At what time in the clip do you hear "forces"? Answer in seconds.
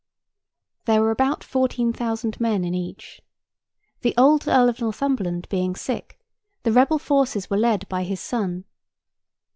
6.97-7.51